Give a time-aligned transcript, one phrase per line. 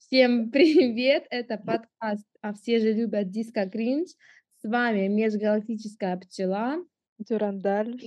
[0.00, 1.26] Всем привет!
[1.30, 4.10] Это подкаст «А все же любят диско кринж».
[4.58, 6.84] С вами межгалактическая пчела.
[7.18, 7.98] Дюрандаль.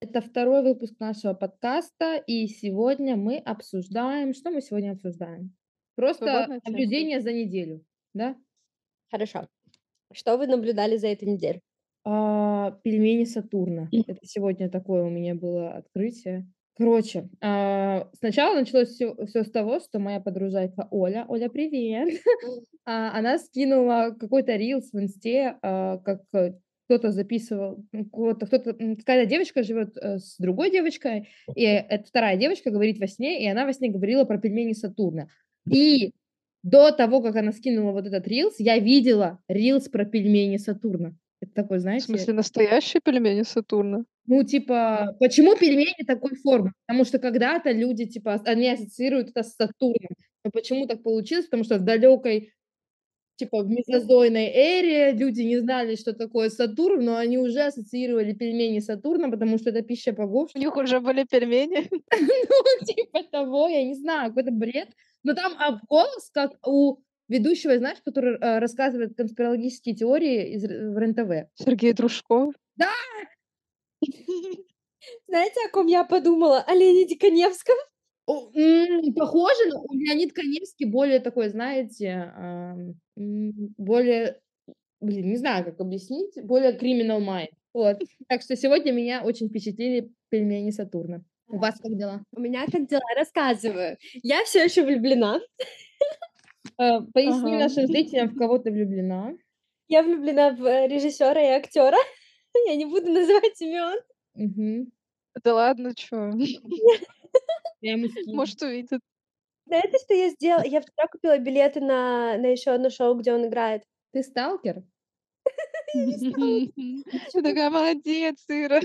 [0.00, 4.34] Это второй выпуск нашего подкаста, и сегодня мы обсуждаем...
[4.34, 5.54] Что мы сегодня обсуждаем?
[5.94, 8.36] Просто наблюдение за неделю, да?
[9.08, 9.46] Хорошо.
[10.12, 11.60] Что вы наблюдали за эту неделю?
[12.08, 13.88] А, пельмени Сатурна.
[14.06, 16.46] Это сегодня такое у меня было открытие.
[16.78, 22.20] Короче, а, сначала началось все, с того, что моя подружайка Оля, Оля, привет,
[22.86, 26.52] А, она скинула какой-то рилс в инсте, а, как э,
[26.84, 32.36] кто-то записывал, ну, кто-то, м, какая-то девочка живет э, с другой девочкой, и эта вторая
[32.36, 35.26] девочка говорит во сне, и она во сне говорила про пельмени Сатурна.
[35.68, 36.12] И
[36.62, 41.16] до того, как она скинула вот этот рилс, я видела рилс про пельмени Сатурна.
[41.40, 44.04] Это такой, В знаете, смысле, настоящие пельмени Сатурна?
[44.26, 46.72] ну, типа, почему пельмени такой формы?
[46.86, 50.14] Потому что когда-то люди, типа, они ассоциируют это с Сатурном.
[50.44, 51.46] Но почему так получилось?
[51.46, 52.52] Потому что в далекой,
[53.36, 58.80] типа, в мезозойной эре люди не знали, что такое Сатурн, но они уже ассоциировали пельмени
[58.80, 60.50] с Сатурном, потому что это пища богов.
[60.54, 61.88] У них уже были пельмени.
[62.18, 64.88] Ну, типа того, я не знаю, какой-то бред.
[65.22, 66.96] Но там а, голос, как у
[67.28, 71.48] ведущего, знаешь, который э, рассказывает конспирологические теории из, в РЕН-ТВ.
[71.54, 72.54] Сергей Дружков.
[75.28, 76.60] Знаете, о ком я подумала?
[76.60, 77.76] О Леониде Коневском.
[78.26, 82.32] Похоже, но Леонид Каневский более такой, знаете,
[83.14, 84.40] более,
[85.00, 87.52] блин, не знаю, как объяснить, более criminal mind.
[87.72, 88.02] Вот.
[88.28, 91.22] Так что сегодня меня очень впечатлили пельмени Сатурна.
[91.48, 92.24] У вас как дела?
[92.32, 93.02] У меня как дела?
[93.16, 93.96] Рассказываю.
[94.22, 95.40] Я все еще влюблена.
[96.78, 97.64] Э, Поясни Ага.
[97.64, 99.34] нашим зрителям, в кого ты влюблена.
[99.88, 101.96] Я влюблена в режиссера и актера.
[102.66, 103.98] Я не буду называть имен.
[104.34, 104.92] Мгм.
[105.44, 106.38] Да ладно, скину.
[108.34, 109.00] Может, увидит.
[109.66, 110.64] Знаете, что я сделала?
[110.64, 113.82] Я вчера купила билеты на, на еще одно шоу, где он играет.
[114.12, 114.82] Ты сталкер?
[115.94, 118.80] Ты такая молодец, Ира.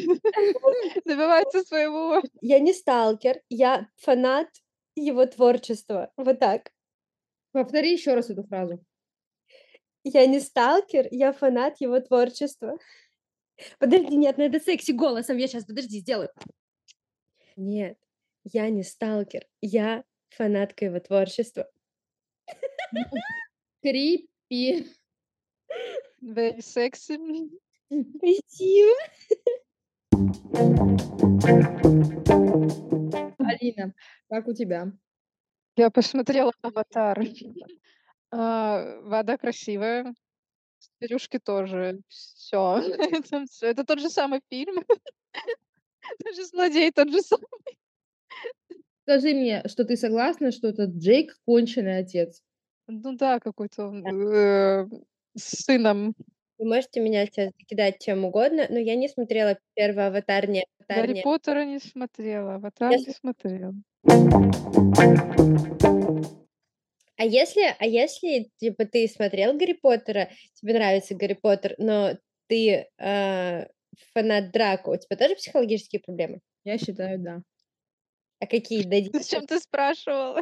[1.06, 2.22] Добивается своего.
[2.41, 4.47] Я не сталкер, я фанат
[4.96, 6.12] его творчества.
[6.18, 6.72] Вот так.
[7.51, 8.84] Повтори еще раз эту фразу.
[10.03, 12.78] Я не сталкер, я фанат его творчества.
[13.78, 15.38] Подожди, нет, надо секси голосом.
[15.38, 16.29] Я сейчас, подожди, сделаю.
[17.56, 17.97] Нет,
[18.44, 21.69] я не сталкер, я фанатка его творчества.
[23.81, 24.88] Крипи.
[26.23, 27.50] Very sexy.
[27.89, 28.95] Спасибо.
[33.39, 33.94] Алина,
[34.29, 34.91] как у тебя?
[35.78, 37.20] Я посмотрела «Аватар».
[38.32, 40.14] А, Вода красивая.
[41.00, 42.00] Зверюшки тоже.
[42.08, 42.78] Все.
[42.98, 43.68] Это, всё.
[43.68, 44.84] Это тот же самый фильм.
[46.24, 47.46] Даже злодей тот же самый.
[49.04, 52.42] Скажи мне, что ты согласна, что этот Джейк конченый отец?
[52.88, 54.88] Ну да, какой-то он, э,
[55.36, 56.14] с сыном.
[56.58, 61.08] Вы можете меня сейчас кидать чем угодно, но я не смотрела первый аватар, не аватар,
[61.08, 61.22] Гарри не.
[61.24, 63.74] Поттера не смотрела, Аватар Я не смотрела.
[67.17, 72.17] А если, а если, типа, ты смотрел Гарри Поттера, тебе нравится Гарри Поттер, но
[72.47, 73.66] ты э,
[74.13, 76.39] фанат Драко, у тебя тоже психологические проблемы?
[76.63, 77.41] Я считаю, да.
[78.39, 78.88] А какие?
[78.88, 80.39] Daddy Зачем ты спрашивала?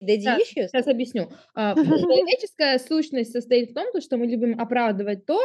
[0.00, 0.68] daddy issues?
[0.68, 1.28] Сейчас объясню.
[1.54, 5.40] А, Человеческая сущность состоит в том, то, что мы любим оправдывать то,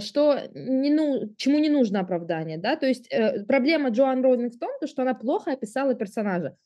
[0.00, 4.58] что не ну, чему не нужно оправдание, да, то есть э, проблема Джоан Роулинг в
[4.58, 6.56] том, то, что она плохо описала персонажа.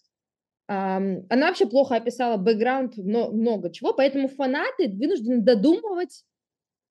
[0.68, 6.24] Ам, Она вообще плохо описала бэкграунд мно- много чего, поэтому фанаты вынуждены додумывать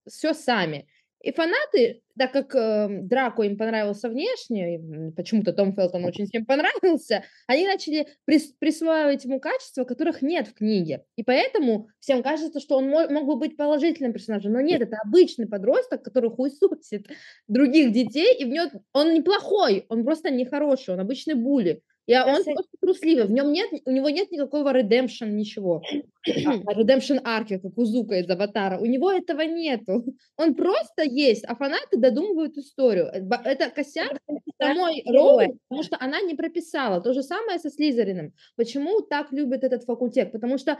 [0.07, 0.87] все сами.
[1.21, 7.23] И фанаты, так как э, Драко им понравился внешне, почему-то Том Фелтон очень всем понравился,
[7.47, 11.05] они начали прис- присваивать ему качества, которых нет в книге.
[11.15, 14.53] И поэтому всем кажется, что он мо- мог бы быть положительным персонажем.
[14.53, 17.07] Но нет, это обычный подросток, который хуесосит
[17.47, 21.81] других детей, и в нем он неплохой, он просто нехороший, он обычный були.
[22.07, 25.81] И он просто трусливый, в нем нет, у него нет никакого redemption, ничего.
[26.27, 28.79] Redemption арки, как у Зука из Аватара.
[28.79, 30.05] У него этого нету.
[30.37, 33.07] Он просто есть, а фанаты додумывают историю.
[33.07, 34.17] Э, Это косяк
[34.61, 35.03] самой.
[35.05, 37.01] Роулинг, потому что она не прописала.
[37.01, 38.33] То же самое со Слизерином.
[38.55, 40.31] Почему так любят этот факультет?
[40.31, 40.79] Потому что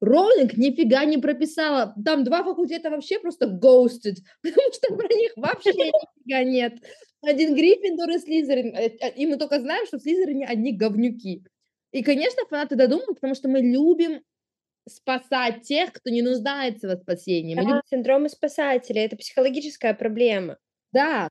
[0.00, 1.94] Роулинг нифига не прописала.
[2.04, 6.74] Там два факультета вообще просто ghosted, потому что про них вообще нифига нет.
[7.26, 8.72] Один Гриффиндор и Слизерин.
[8.76, 11.42] Э, э, И мы только знаем, что в Слизерине одни говнюки.
[11.90, 14.22] И, конечно, фанаты додумывают, потому что мы любим
[14.88, 17.56] спасать тех, кто не нуждается во спасении.
[17.56, 20.56] Мы любим Да, синдромы спасателя это психологическая проблема.
[20.92, 21.28] Да.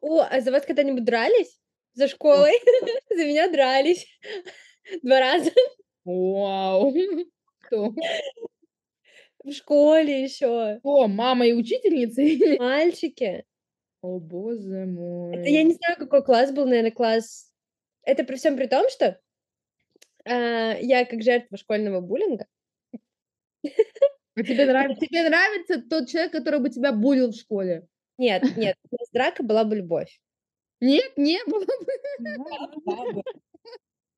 [0.00, 1.60] О, а за вас когда-нибудь дрались?
[1.92, 2.52] За школой?
[3.10, 4.06] За меня дрались.
[5.02, 5.50] Два раза.
[6.06, 6.94] Вау.
[7.60, 7.92] Кто?
[9.46, 10.80] В школе еще.
[10.82, 12.20] О, мама и учительница?
[12.20, 13.44] или- Мальчики.
[14.02, 15.36] О, боже мой.
[15.36, 17.52] Это я не знаю, какой класс был, наверное, класс...
[18.02, 19.20] Это при всем при том, что
[20.24, 22.46] а, я как жертва школьного буллинга.
[23.62, 27.86] А тебе нравится, тебе нравится тот человек, который бы тебя булил в школе?
[28.18, 28.76] Нет, нет,
[29.12, 30.20] драка была бы любовь.
[30.80, 31.64] Нет, не было.
[33.12, 33.22] бы.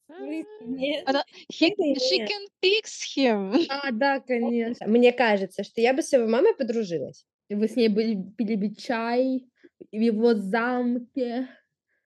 [0.61, 1.07] Нет.
[1.53, 3.55] He, she can fix him.
[3.69, 4.87] А, да, конечно.
[4.87, 7.27] Мне кажется, что я бы с его мамой подружилась.
[7.49, 9.47] Вы с ней были, пили бы чай
[9.93, 11.49] в его замке,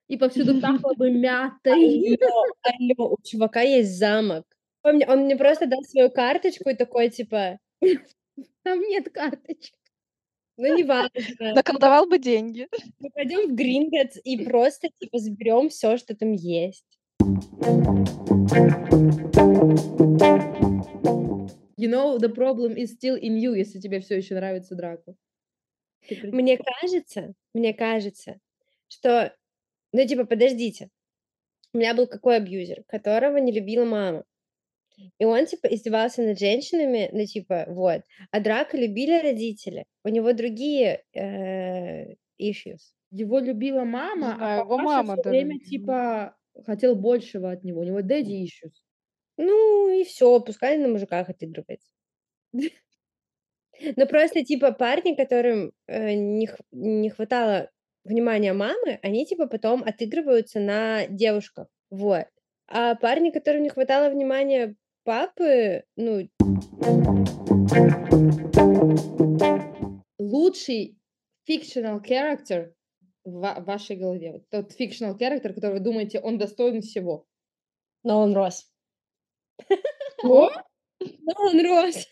[0.09, 2.19] и повсюду пахло бы мятой.
[2.21, 4.47] Алло, алло, у чувака есть замок.
[4.83, 7.59] Он мне, он мне просто дал свою карточку и такой, типа,
[8.63, 9.75] Там нет карточек.
[10.57, 11.55] ну, неважно.
[11.55, 12.69] Наколдовал бы деньги.
[12.99, 16.85] Мы пойдем в Гринготс и просто, типа, заберем все, что там есть.
[21.77, 25.15] You know, the problem is still in you, если тебе все еще нравится драка.
[26.25, 28.41] Мне кажется, мне кажется,
[28.89, 29.33] что,
[29.93, 30.91] ну, типа, подождите.
[31.73, 34.25] У меня был какой абьюзер, которого не любила мама.
[35.19, 38.03] И он, типа, издевался над женщинами, ну, типа, вот.
[38.33, 39.85] А драка любили родители.
[40.05, 42.81] У него другие э, issues.
[43.13, 46.35] Его любила мама, знаю, а его мама даже время типа
[46.67, 47.81] хотел большего от него.
[47.81, 48.73] У него daddy issues.
[49.37, 51.93] Ну, и все, пускай на мужиках отыгрывается.
[53.97, 57.71] Но просто, типа, парни, которым э, не, не хватало
[58.05, 61.69] внимания мамы, они, типа, потом отыгрываются на девушках.
[61.91, 62.27] Вот.
[62.69, 66.29] А парни, которым не хватало внимания папы, ну,
[70.19, 70.99] Лучший
[71.49, 72.73] fictional character
[73.25, 74.33] в ва- в вашей голове.
[74.33, 77.27] Вот тот fictional character, который вы думаете, он достоин всего.
[78.05, 78.71] Нолан Росс.
[80.25, 80.51] О?
[81.01, 82.09] Нолан Росс.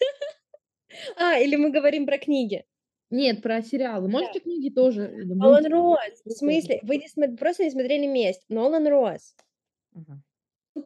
[1.17, 2.65] А, или мы говорим про книги.
[3.11, 4.09] Нет, про сериалы.
[4.09, 5.09] Можете книги тоже.
[5.09, 5.67] Нолан?
[5.67, 6.23] Росс.
[6.25, 6.79] В смысле?
[6.83, 8.45] Вы не смо- просто не смотрели «Месть».
[8.49, 9.35] Нолан Росс.
[9.95, 10.23] Ага.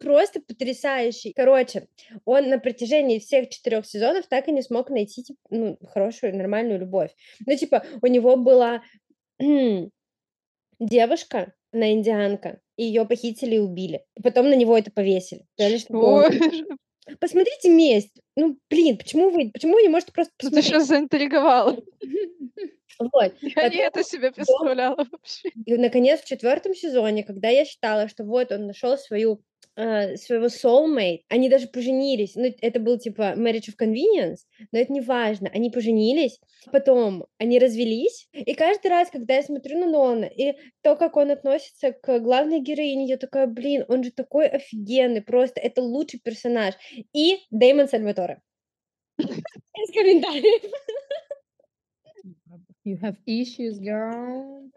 [0.01, 1.35] Просто потрясающий.
[1.35, 1.89] Короче,
[2.25, 6.81] он на протяжении всех четырех сезонов так и не смог найти тип- ну, хорошую, нормальную
[6.81, 7.15] любовь.
[7.47, 8.83] Ну, типа, у него была
[10.79, 14.05] девушка, она индианка, и ее похитили и убили.
[14.17, 15.47] И потом на него это повесили.
[15.91, 16.41] Ой,
[17.21, 18.21] Посмотрите месть.
[18.37, 20.67] Ну, блин, почему вы, почему вы не можете просто ну ты посмотреть?
[20.67, 21.77] сейчас заинтриговала.
[23.01, 23.35] Вот.
[23.41, 25.49] Я не это себе представляла вообще.
[25.67, 29.43] И, наконец, в четвертом сезоне, когда я считала, что вот он нашел свою
[29.77, 32.35] э, своего soulmate, они даже поженились.
[32.37, 34.41] Ну, это был типа marriage of convenience,
[34.73, 35.51] но это не важно.
[35.53, 36.41] Они поженились,
[36.73, 38.29] потом они развелись.
[38.33, 42.61] И каждый раз, когда я смотрю на Нолана, и то, как он относится к главной
[42.61, 46.75] героине, я такая, блин, он же такой офигенный, просто это лучший персонаж.
[47.13, 48.41] И Дэймон Сальваторе.
[49.19, 50.63] Из комментариев.
[52.87, 54.71] You have issues, girl.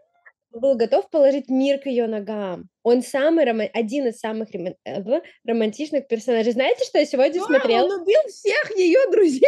[0.50, 2.68] Был готов положить мир к ее ногам.
[2.82, 5.02] Он самый рома- один из самых роман- э,
[5.44, 6.52] романтичных персонажей.
[6.52, 7.84] Знаете, что я сегодня Да, смотрела?
[7.94, 9.42] Он убил всех ее друзей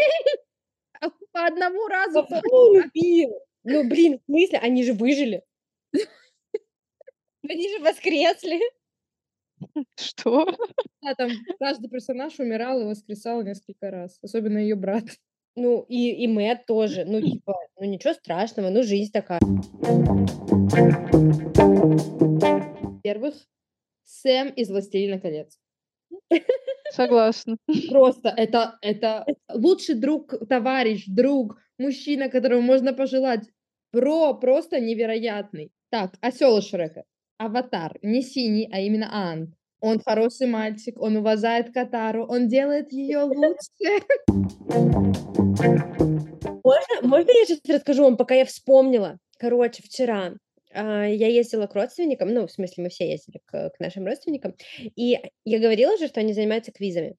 [1.32, 2.26] по одному разу.
[2.52, 3.30] убил?
[3.64, 4.58] Ну, блин, в смысле?
[4.58, 5.42] Они же выжили.
[7.48, 8.60] Они же воскресли.
[9.96, 10.46] Что?
[11.02, 14.18] Да, там каждый персонаж умирал и воскресал несколько раз.
[14.22, 15.04] Особенно ее брат.
[15.56, 17.04] Ну, и, и Мэтт тоже.
[17.04, 19.40] Ну, типа, ну ничего страшного, ну, жизнь такая.
[22.82, 23.34] Во-первых,
[24.04, 25.58] Сэм из «Властелина колец».
[26.90, 27.56] Согласна.
[27.88, 33.48] Просто это, это лучший друг, товарищ, друг, мужчина, которому можно пожелать.
[33.92, 35.72] Бро просто невероятный.
[35.90, 37.04] Так, осел Шрека.
[37.38, 37.98] Аватар.
[38.02, 39.54] Не синий, а именно Ан.
[39.80, 44.04] Он хороший мальчик, он уважает Катару, он делает ее лучше.
[46.62, 49.18] Можно, можно я сейчас расскажу вам, пока я вспомнила?
[49.38, 50.34] Короче, вчера
[50.72, 54.54] а, я ездила к родственникам, ну, в смысле, мы все ездили к, к нашим родственникам,
[54.78, 57.16] и я говорила же, что они занимаются квизами.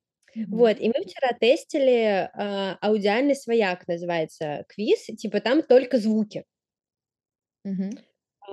[0.48, 6.46] Вот, и мы вчера тестили а, аудиальный свояк, называется квиз, типа там только звуки.
[7.64, 7.92] Мгм.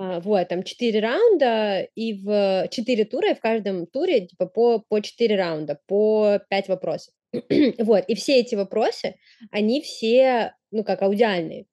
[0.01, 4.79] А, вот, там четыре раунда, и в четыре тура, и в каждом туре типа по,
[4.79, 7.13] по четыре раунда, по пять вопросов.
[7.33, 9.15] вот, и все эти вопросы,
[9.51, 11.65] они все, ну, как аудиальные.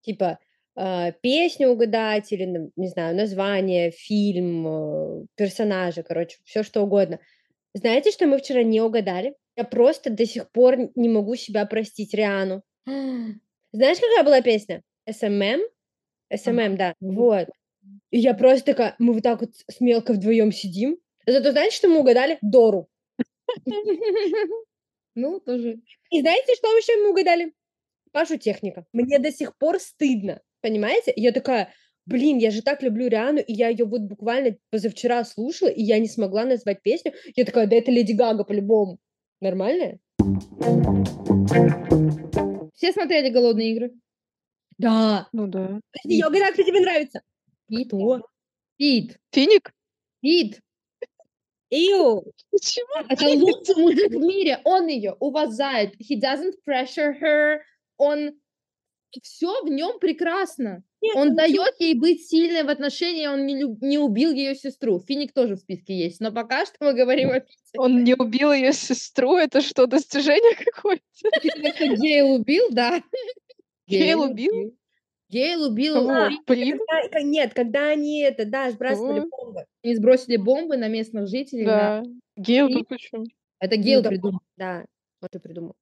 [0.00, 0.38] Типа
[0.76, 7.20] а, песню угадать или, не знаю, название, фильм, э, персонажа, короче, все что угодно.
[7.74, 9.34] Знаете, что мы вчера не угадали?
[9.56, 12.62] Я просто до сих пор не могу себя простить Риану.
[12.86, 14.80] Знаешь, какая была песня?
[15.06, 15.60] SMM?
[16.32, 16.94] SMM, да.
[17.00, 17.14] Мгм.
[17.16, 17.48] Вот.
[18.10, 20.98] И я просто такая, мы вот так вот с Мелко вдвоем сидим.
[21.26, 22.38] Зато знаете, что мы угадали?
[22.42, 22.88] Дору.
[25.14, 25.80] Ну, тоже.
[26.12, 27.52] И знаете, что еще мы угадали?
[28.12, 28.86] Пашу Техника.
[28.92, 31.12] Мне до сих пор стыдно, понимаете?
[31.16, 31.72] Я такая,
[32.06, 35.98] блин, я же так люблю Риану, и я ее вот буквально позавчера слушала, и я
[35.98, 37.14] не смогла назвать песню.
[37.34, 38.98] Я такая, да это Леди Гага по-любому.
[39.40, 39.98] Нормально?
[42.74, 43.92] Все смотрели «Голодные игры»?
[44.78, 45.28] Да.
[45.32, 45.80] Ну да.
[45.92, 47.22] Подожди, я угадаю, кто тебе нравится.
[47.68, 47.88] Пит.
[47.88, 48.26] Кто?
[48.76, 49.18] Пит.
[49.32, 49.72] Финик?
[50.20, 50.60] Пит.
[51.70, 52.24] Иу.
[52.50, 53.04] Почему?
[53.08, 54.60] Это лучший мужик в мире.
[54.64, 55.94] Он ее уважает.
[56.00, 57.58] He doesn't pressure her.
[57.98, 58.32] Он
[59.22, 60.82] все в нем прекрасно.
[61.00, 64.98] Нет, Он дает ей быть сильной в отношении, он не, люб- не убил ее сестру.
[65.00, 67.56] Финик тоже в списке есть, но пока что мы говорим о Пите.
[67.76, 71.02] Он не убил ее сестру, это что, достижение какое-то?
[72.02, 73.00] Гейл убил, да.
[73.88, 74.74] Гейл убил?
[75.30, 75.94] Гейл убил.
[75.94, 76.10] Кого?
[76.10, 76.30] А?
[76.46, 79.28] Когда- нет, когда они это, да, сбрасывали Что?
[79.28, 79.64] бомбы.
[79.82, 81.64] Они сбросили бомбы на местных жителей.
[81.64, 82.10] на- Да.
[82.36, 82.78] Гейл Прим?
[82.78, 83.24] тут почему?
[83.60, 84.08] Это Гейл да.
[84.10, 84.40] придумал.
[84.56, 84.84] Да,
[85.20, 85.74] вот ты придумал.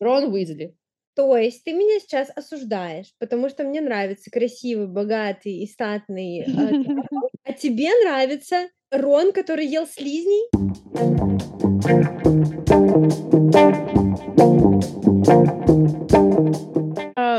[0.00, 0.74] Рон Уизли.
[1.14, 7.04] То есть ты меня сейчас осуждаешь, потому что мне нравится красивый, богатый и статный, Кевин,
[7.44, 10.48] а тебе нравится Рон, который ел слизней?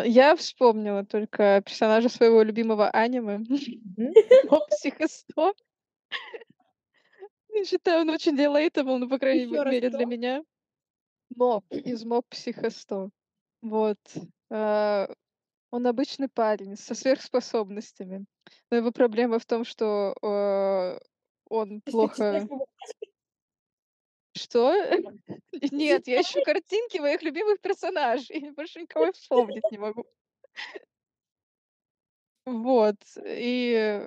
[0.07, 3.39] Я вспомнила только персонажа своего любимого аниме.
[5.07, 5.53] 100.
[7.53, 10.43] Я считаю, он очень relatable, ну, по крайней мере, для меня.
[11.35, 13.09] Моб из Моб Психо 100.
[13.61, 13.97] Вот.
[14.49, 15.07] А,
[15.71, 18.25] Он обычный парень со сверхспособностями.
[18.69, 20.99] Но его проблема в том, что а,
[21.49, 22.47] он плохо...
[24.43, 24.75] Что?
[25.71, 28.51] Нет, я ищу картинки моих любимых персонажей.
[28.55, 30.05] Больше никого вспомнить не могу.
[32.45, 32.97] Вот.
[33.25, 34.03] И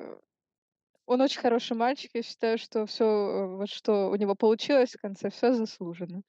[1.07, 2.11] он очень хороший мальчик.
[2.13, 6.23] Я считаю, что все, вот что у него получилось в конце, все заслуженно.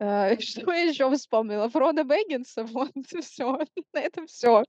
[0.00, 1.68] А, Что я еще вспомнила?
[1.68, 2.64] Фрода Бэггинса.
[2.64, 2.90] Вот,
[3.20, 3.58] все.
[3.92, 4.64] На этом все.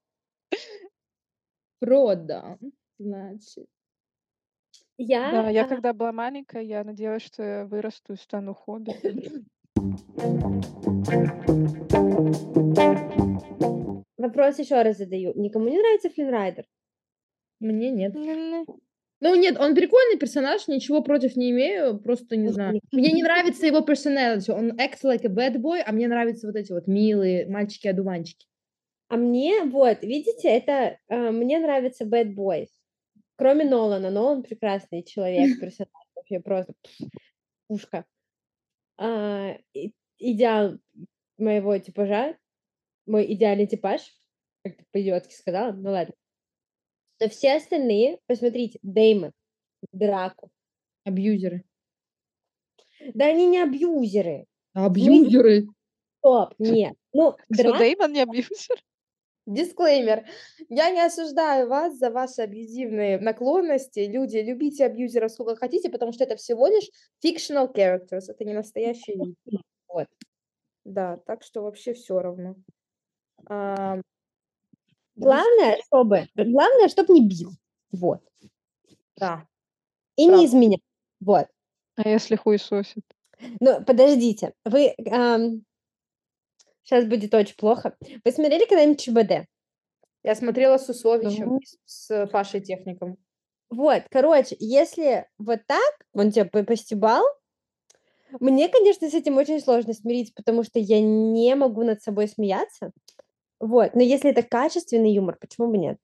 [1.80, 2.60] Фрода.
[3.00, 3.68] Значит.
[4.98, 8.96] Я, Да, я а, когда была маленькая, я надеялась, что я вырасту и стану Ходой.
[14.36, 15.34] вопрос еще раз задаю.
[15.36, 16.66] Никому не нравится Флинрайдер?
[17.60, 18.14] Мне нет.
[19.22, 22.72] Ну нет, он прикольный персонаж, ничего против не имею, просто не знаю.
[22.72, 26.48] мне Мне не нравится его personality, он acts like a bad boy, а мне нравятся
[26.48, 28.46] вот эти вот милые мальчики-одуванчики.
[29.08, 32.70] А мне, вот, видите, это, э, мне нравится Bad Boys.
[33.36, 34.10] Кроме Нолана.
[34.10, 35.92] Нолан прекрасный человек, персонаж.
[36.16, 36.74] Вообще просто
[37.68, 38.06] пушка.
[38.98, 40.78] А, и- идеал
[41.38, 42.38] моего типажа,
[43.06, 44.02] мой идеальный типаж,
[44.64, 46.14] как ты по-идиотски сказала, ну ладно.
[47.20, 49.32] Но все остальные, посмотрите, Деймон,
[49.92, 50.50] Драку.
[51.04, 51.64] Абьюзеры.
[53.14, 54.46] Да они не абьюзеры.
[54.74, 55.68] Абьюзеры.
[56.20, 56.96] Стоп, нет.
[57.14, 58.84] Ну, Что, Драко, Дэймон не абьюзер?
[59.46, 60.26] Дисклеймер.
[60.70, 64.00] Я не осуждаю вас за ваши абьюзивные наклонности.
[64.00, 66.90] Люди, любите абьюзеров сколько хотите, потому что это всего лишь
[67.24, 68.24] fictional characters.
[68.28, 69.36] Это не настоящие люди.
[69.88, 70.08] Вот.
[70.84, 72.56] Да, так что вообще все равно.
[73.48, 74.00] А,
[75.16, 77.52] главное, чтобы, главное, чтобы не бил.
[77.92, 78.22] Вот.
[79.18, 79.48] да.
[80.16, 80.40] И Правда.
[80.40, 80.80] не изменял.
[81.20, 81.48] Вот.
[81.98, 83.04] А если хуй сосит?
[83.60, 84.96] Ну, подождите, вы...
[86.86, 87.98] сейчас будет очень плохо.
[88.24, 89.48] Вы смотрели когда-нибудь ЧБД?
[90.24, 93.18] Я смотрела с Усовичем, и с- Пашей Техником.
[93.70, 97.26] Вот, короче, если вот так, он тебя по- постебал,
[98.40, 102.92] мне, конечно, с этим очень сложно смириться, потому что я не могу над собой смеяться.
[103.60, 105.98] Вот, но если это качественный юмор, почему бы нет?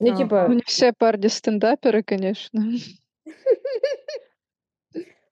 [0.00, 0.16] Ну, Ага.
[0.16, 2.62] типа, Ну, не все парни стендаперы, конечно.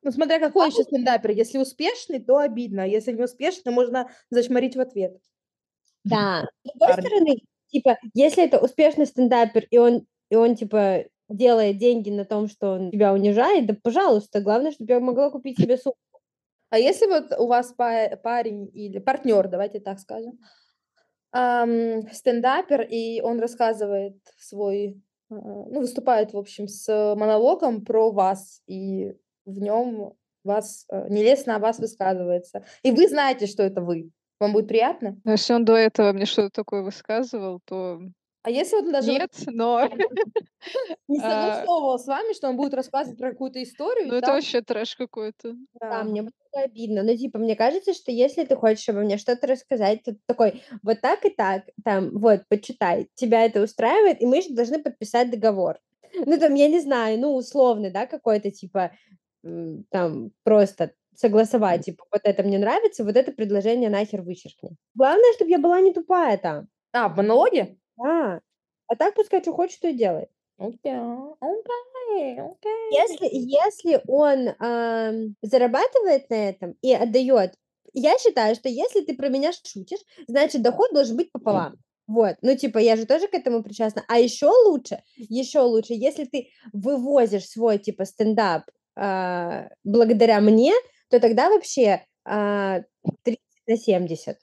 [0.07, 1.33] Ну, смотря какой еще стендапер.
[1.33, 2.85] Если успешный, то обидно.
[2.85, 5.19] а Если не успешный, можно зачморить в ответ.
[6.05, 6.47] да.
[6.65, 7.07] С другой Парни.
[7.07, 7.37] стороны,
[7.69, 12.73] типа, если это успешный стендапер, и он, и он, типа, делает деньги на том, что
[12.75, 15.99] он тебя унижает, да, пожалуйста, главное, чтобы я могла купить себе сумку.
[16.71, 20.39] А если вот у вас па- парень или партнер, давайте так скажем,
[21.33, 28.63] ам, стендапер, и он рассказывает свой, а, ну, выступает, в общем, с монологом про вас,
[28.67, 29.15] и
[29.47, 34.53] в нем вас э, нелестно о вас высказывается, и вы знаете, что это вы, вам
[34.53, 35.19] будет приятно?
[35.25, 38.01] Но если он до этого мне что-то такое высказывал, то
[38.43, 39.89] А если вот он даже Нет, но
[41.09, 44.61] не а, согласовывал с вами, что он будет рассказывать про какую-то историю, ну это вообще
[44.61, 45.55] трэш какой-то.
[45.81, 46.33] Да, мне было
[46.65, 47.03] обидно.
[47.03, 50.63] Ну, типа, мне кажется, что если ты хочешь обо мне что-то рассказать, то ты такой,
[50.83, 55.31] вот так и так, там, вот, почитай, тебя это устраивает, и мы же должны подписать
[55.31, 55.79] договор.
[56.15, 58.93] Ну, там, я не знаю, ну, условный, да, какой-то, типа,
[59.91, 64.77] там, просто согласовать, типа, вот это мне нравится, вот это предложение нахер вычеркни.
[64.95, 66.69] Главное, чтобы я была не тупая там.
[66.93, 67.79] А, в монологе?
[67.97, 68.41] Да.
[68.89, 70.29] А так пускай что хочет, то и делает.
[70.59, 70.93] Окей,
[71.41, 72.93] окей, окей.
[72.93, 77.55] Если, если он ам, зарабатывает на этом и отдает,
[77.93, 81.77] я считаю, что если ты про меня шутишь, значит доход должен быть пополам.
[82.07, 84.05] Вот, ну типа я же тоже к этому причастна.
[84.09, 88.63] А еще лучше, еще лучше, если ты вывозишь свой типа стендап
[88.97, 90.73] а, благодаря мне,
[91.11, 92.81] то тогда вообще а,
[93.23, 94.39] 30 на 70.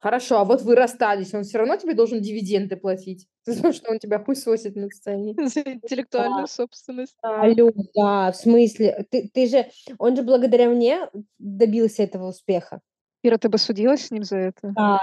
[0.00, 3.90] Хорошо, а вот вы расстались, он все равно тебе должен дивиденды платить, за то, что
[3.92, 5.34] он тебя хуесосит на сцене.
[5.48, 7.16] За интеллектуальную собственность.
[7.22, 7.42] Да.
[7.42, 9.66] Алло, да, в смысле, ты, ты же,
[9.98, 12.80] он же благодаря мне добился этого успеха.
[13.22, 14.72] Ира, ты бы судилась с ним за это?
[14.74, 15.00] Да.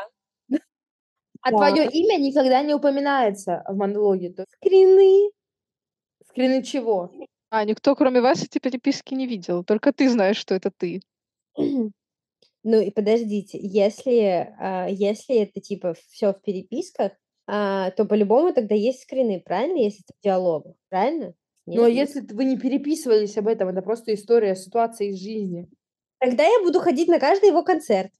[1.41, 1.57] А Да.
[1.57, 4.31] твое имя никогда не упоминается в монологе.
[4.33, 5.31] То Скрины.
[6.27, 7.11] скрины чего?
[7.49, 9.63] А, никто, кроме вас, эти переписки не видел.
[9.63, 11.01] Только ты знаешь, что это ты.
[12.61, 17.13] Ну и подождите, если, а, если это типа все в переписках,
[17.47, 21.33] а, то по-любому тогда есть скрины, правильно, если это в диалогах, правильно?
[21.65, 22.09] Ну, а Нет?
[22.09, 25.69] если т- вы не переписывались об этом, это просто история, ситуация из жизни.
[26.19, 28.11] Тогда я буду ходить на каждый его концерт.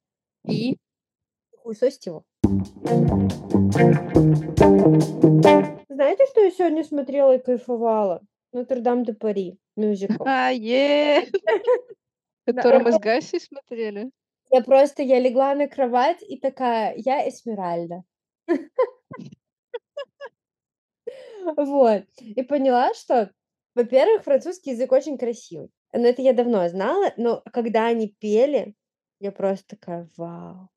[0.48, 0.78] И
[1.58, 2.24] Хуесосить его.
[5.90, 8.22] Знаете, что я сегодня смотрела и кайфовала?
[8.54, 10.24] Нотр-Дам де Пари, мюзикл.
[10.26, 11.28] А, е
[12.48, 14.12] Который мы с Гасей смотрели.
[14.52, 18.04] Я просто, я легла на кровать и такая, я Эсмеральда.
[21.56, 22.04] Вот.
[22.20, 23.32] И поняла, что,
[23.76, 25.70] во-первых, французский язык очень красивый.
[25.94, 28.76] Но это я давно знала, но когда они пели,
[29.20, 30.70] я просто такая, вау,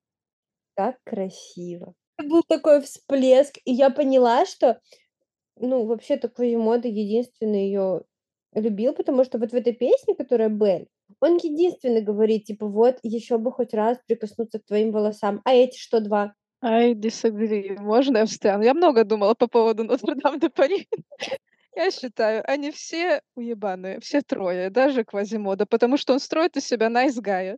[0.75, 1.95] как красиво.
[2.19, 4.81] Это был такой всплеск, и я поняла, что,
[5.57, 8.03] ну, вообще-то Квазимода единственный ее
[8.55, 10.89] любил, потому что вот в этой песне, которая Бель,
[11.21, 15.41] он единственный говорит, типа, вот, еще бы хоть раз прикоснуться к твоим волосам.
[15.45, 16.35] А эти что, два?
[16.63, 17.77] I disagree.
[17.81, 18.63] Можно я встану?
[18.63, 20.89] Я много думала по поводу Нотр-Дам де Пари.
[21.75, 26.89] Я считаю, они все уебаные, все трое, даже Квазимода, потому что он строит из себя
[26.89, 27.57] nice guy.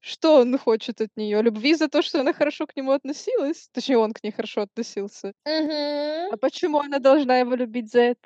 [0.00, 1.42] Что он хочет от нее?
[1.42, 3.68] Любви за то, что она хорошо к нему относилась?
[3.72, 5.32] Точнее, он к ней хорошо относился.
[5.44, 8.20] А почему она должна его любить за это?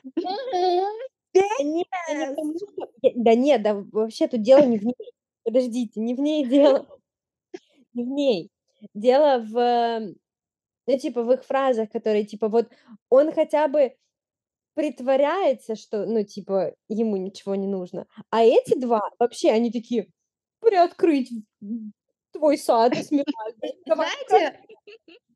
[1.34, 4.94] Да нет, да не потому что- да нет, да вообще тут дело не в ней.
[5.42, 6.86] Подождите, не в ней дело.
[7.94, 8.50] Не в ней.
[8.94, 10.14] Дело в, э,
[10.86, 12.68] ну, типа, в их фразах, которые, типа, вот
[13.10, 13.96] он хотя бы
[14.74, 18.06] притворяется, что, ну, типа, ему ничего не нужно.
[18.30, 20.08] А эти два вообще, они такие,
[20.64, 21.30] приоткрыть
[22.32, 22.94] твой сад,
[23.86, 24.60] знаете,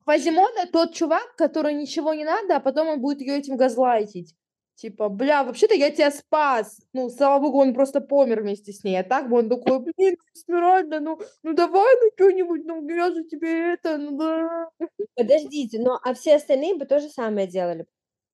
[0.04, 4.34] Квазимода тот чувак, который ничего не надо, а потом он будет ее этим газлайтить.
[4.74, 6.80] Типа, бля, вообще-то я тебя спас.
[6.94, 8.96] Ну, слава богу, он просто помер вместе с ней.
[8.98, 13.24] А так бы он такой, блин, Эсмеральда, ну, ну давай, ну что-нибудь, ну я же
[13.24, 14.70] тебе это, ну да.
[15.14, 17.86] Подождите, ну, а все остальные бы то же самое делали.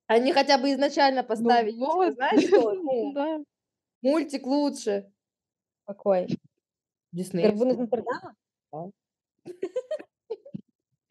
[0.07, 2.15] Они хотя бы изначально поставили, типа, вот.
[2.15, 3.45] знаешь что, ну,
[4.03, 5.11] мультик лучше.
[5.87, 6.29] Какой?
[7.15, 7.45] Дисней.
[7.45, 8.35] Горбун из Нотр-Дама?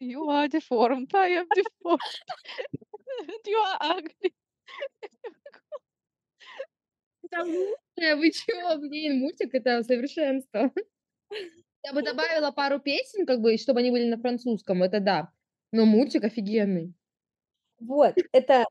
[0.00, 1.10] You are deformed.
[1.14, 1.98] I am deformed.
[3.46, 4.32] You are ugly.
[7.96, 10.70] Э, Вы чё, блин, мультик это совершенство.
[11.82, 15.32] Я бы добавила пару песен, как бы, чтобы они были на французском, это да.
[15.72, 16.94] Но мультик офигенный.
[17.80, 18.66] Вот, это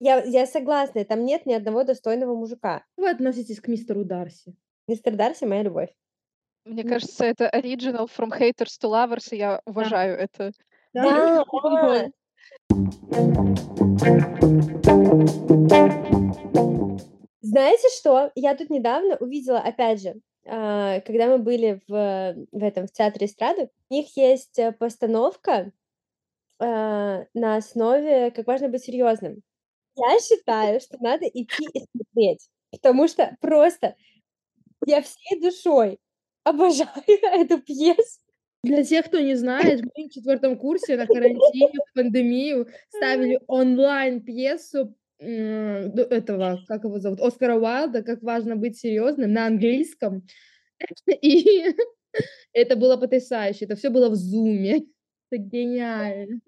[0.00, 2.84] я, я согласна, там нет ни одного достойного мужика.
[2.96, 4.56] Вы относитесь к мистеру Дарси?
[4.88, 5.90] Мистер Дарси моя любовь.
[6.68, 6.90] Мне Ну.
[6.90, 10.52] кажется, это original from haters to lovers, и я уважаю это.
[10.92, 12.10] Да, да.
[17.40, 18.30] Знаете что?
[18.34, 23.26] Я тут недавно увидела, опять же, а, когда мы были в, в этом в театре
[23.26, 25.72] эстрады, у них есть э, постановка
[26.58, 29.42] а, на основе «Как важно быть серьезным».
[29.96, 33.96] Я считаю, что надо идти и смотреть, потому что просто
[34.86, 35.98] я всей душой
[36.48, 38.20] обожаю эту пьесу.
[38.64, 44.20] Для тех, кто не знает, мы в четвертом курсе на карантине, в пандемию ставили онлайн
[44.20, 50.26] пьесу м, д- этого, как его зовут, Оскара Уайлда, как важно быть серьезным на английском.
[51.22, 51.74] И
[52.52, 53.64] это было потрясающе.
[53.66, 54.86] Это все было в зуме.
[55.30, 56.40] Это гениально.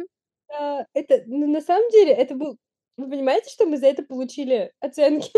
[0.53, 2.57] А, это, ну, на самом деле, это был
[2.97, 5.31] Вы понимаете, что мы за это получили оценки?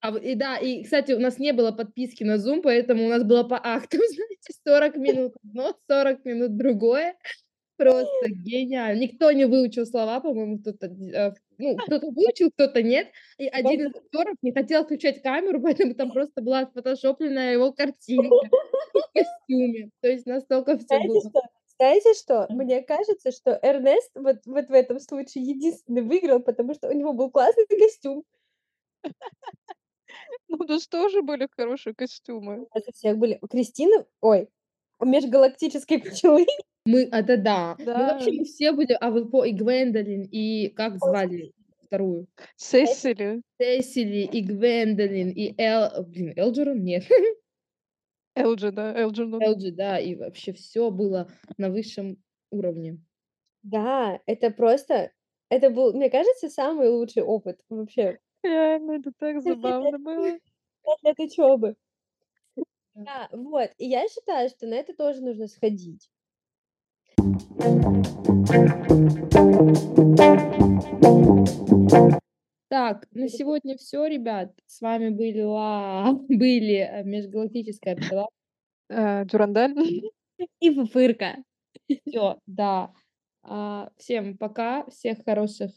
[0.00, 3.22] А и да, и, кстати, у нас не было подписки на Zoom, поэтому у нас
[3.22, 7.16] было по актам, знаете, 40 минут одно, 40 минут другое.
[7.76, 9.00] Просто гениально.
[9.00, 13.08] Никто не выучил слова, по-моему, кто-то, э, ну, кто-то выучил, кто-то нет.
[13.38, 18.34] И один из актеров не хотел включать камеру, поэтому там просто была отфотошопленная его картинка
[18.92, 19.90] в костюме.
[20.02, 21.22] То есть настолько все было.
[21.78, 22.46] Знаете что?
[22.50, 27.14] Мне кажется, что Эрнест вот вот в этом случае единственный выиграл, потому что у него
[27.14, 28.24] был классный костюм.
[30.50, 32.62] Ну, у нас тоже были хорошие костюмы.
[32.62, 33.38] У нас у всех были.
[33.40, 34.48] У Кристины, ой,
[34.98, 36.44] у межгалактической пчелы
[36.84, 37.76] Мы это да.
[37.78, 37.98] Мы Да.
[38.14, 41.52] вообще мы все были, а вот по и Гвендолин, и как звали
[41.86, 42.26] вторую?
[42.56, 46.82] Сесили, Сесили, и Гвендолин, и Эл блин, Элджерон?
[46.82, 47.04] Нет.
[48.36, 49.42] Элджи, да, Элджернон.
[49.42, 52.98] Элджи, да, и вообще все было на высшем уровне.
[53.62, 55.12] Да, это просто
[55.48, 60.38] это был, мне кажется, самый лучший опыт вообще Реально, это так забавно было.
[61.02, 61.76] для учёбы.
[62.94, 63.28] Да.
[63.30, 63.70] Да, вот.
[63.78, 66.08] И я считаю, что на это тоже нужно сходить.
[72.68, 74.52] Так, на сегодня все, ребят.
[74.66, 78.28] С вами были ла были, э, межгалактическая пчела.
[78.90, 79.74] А, Дюрандаль.
[80.60, 81.36] И пупырка.
[82.06, 82.92] Всё, да.
[83.42, 85.72] А, всем пока, всех хороших,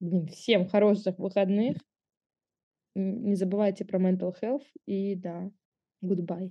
[0.00, 1.76] блин, всем хороших выходных.
[2.94, 5.50] Не забывайте про mental health и да,
[6.02, 6.50] goodbye.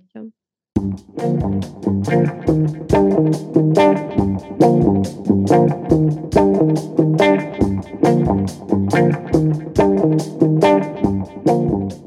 [11.84, 12.04] Yeah.